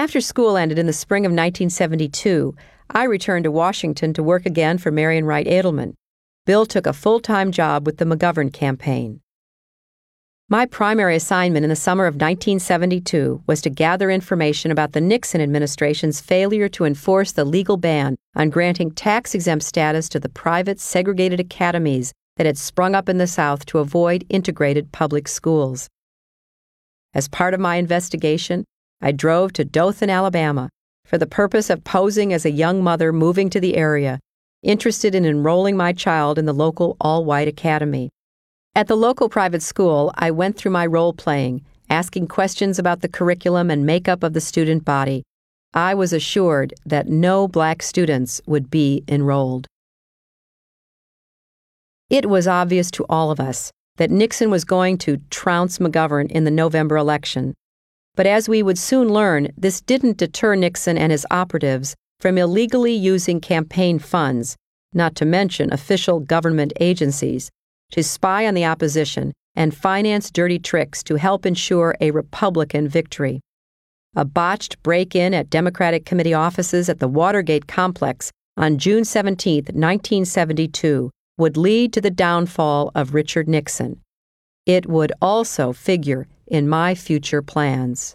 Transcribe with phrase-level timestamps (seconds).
[0.00, 2.56] After school ended in the spring of 1972,
[2.88, 5.92] I returned to Washington to work again for Marian Wright Edelman.
[6.46, 9.20] Bill took a full time job with the McGovern campaign.
[10.48, 15.42] My primary assignment in the summer of 1972 was to gather information about the Nixon
[15.42, 20.80] administration's failure to enforce the legal ban on granting tax exempt status to the private
[20.80, 25.90] segregated academies that had sprung up in the South to avoid integrated public schools.
[27.12, 28.64] As part of my investigation,
[29.00, 30.68] I drove to Dothan, Alabama,
[31.04, 34.20] for the purpose of posing as a young mother moving to the area,
[34.62, 38.10] interested in enrolling my child in the local all white academy.
[38.74, 43.08] At the local private school, I went through my role playing, asking questions about the
[43.08, 45.24] curriculum and makeup of the student body.
[45.72, 49.66] I was assured that no black students would be enrolled.
[52.10, 56.44] It was obvious to all of us that Nixon was going to trounce McGovern in
[56.44, 57.54] the November election.
[58.16, 62.92] But as we would soon learn, this didn't deter Nixon and his operatives from illegally
[62.92, 64.56] using campaign funds,
[64.92, 67.50] not to mention official government agencies,
[67.92, 73.40] to spy on the opposition and finance dirty tricks to help ensure a Republican victory.
[74.16, 79.64] A botched break in at Democratic committee offices at the Watergate complex on June 17,
[79.66, 84.00] 1972, would lead to the downfall of Richard Nixon.
[84.76, 88.14] It would also figure in my future plans.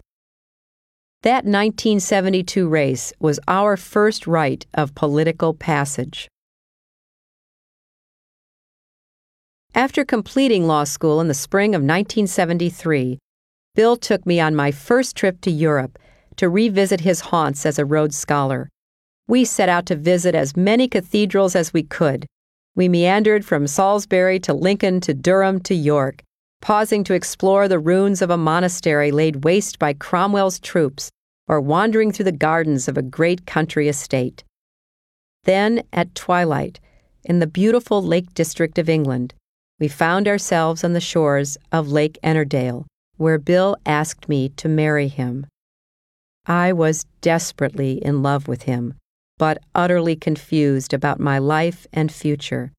[1.21, 6.29] That 1972 race was our first rite of political passage.
[9.73, 13.19] After completing law school in the spring of 1973,
[13.75, 15.99] Bill took me on my first trip to Europe
[16.37, 18.69] to revisit his haunts as a Rhodes Scholar.
[19.27, 22.25] We set out to visit as many cathedrals as we could.
[22.75, 26.23] We meandered from Salisbury to Lincoln to Durham to York,
[26.61, 31.11] pausing to explore the ruins of a monastery laid waste by Cromwell's troops,
[31.47, 34.43] or wandering through the gardens of a great country estate.
[35.43, 36.79] Then, at twilight,
[37.23, 39.33] in the beautiful Lake District of England,
[39.79, 42.85] we found ourselves on the shores of Lake Ennerdale,
[43.17, 45.47] where Bill asked me to marry him.
[46.45, 48.93] I was desperately in love with him,
[49.37, 52.71] but utterly confused about my life and future.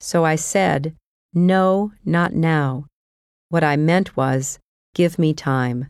[0.00, 0.94] So I said,
[1.32, 2.86] No, not now.
[3.50, 4.58] What I meant was,
[4.94, 5.88] Give me time.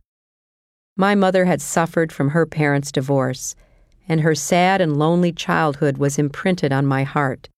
[0.97, 3.57] My mother had suffered from her parents' divorce,
[4.09, 7.49] and her sad and lonely childhood was imprinted on my heart.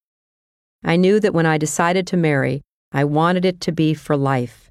[0.85, 2.63] I knew that when I decided to marry,
[2.93, 4.71] I wanted it to be for life.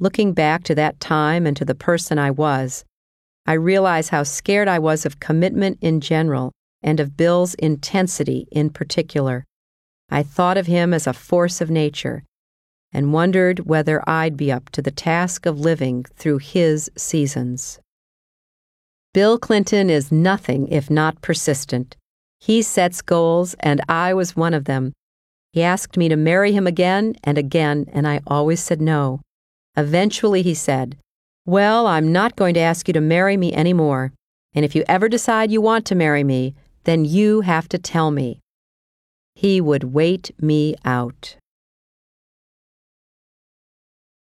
[0.00, 2.84] Looking back to that time and to the person I was,
[3.46, 8.70] I realize how scared I was of commitment in general and of Bill's intensity in
[8.70, 9.44] particular.
[10.10, 12.24] I thought of him as a force of nature
[12.94, 17.80] and wondered whether I'd be up to the task of living through his seasons.
[19.12, 21.96] Bill Clinton is nothing if not persistent.
[22.40, 24.92] He sets goals, and I was one of them,
[25.54, 29.20] he asked me to marry him again and again, and I always said no.
[29.76, 30.96] Eventually, he said,
[31.46, 34.12] Well, I'm not going to ask you to marry me anymore.
[34.52, 38.10] And if you ever decide you want to marry me, then you have to tell
[38.10, 38.40] me.
[39.36, 41.36] He would wait me out.